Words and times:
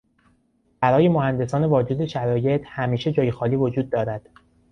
برای 0.81 1.07
مهندسان 1.07 1.65
واجد 1.65 2.05
شرایط 2.05 2.63
همیشه 2.65 3.11
جای 3.11 3.31
خالی 3.31 3.55
وجود 3.55 3.89
دارد. 3.89 4.29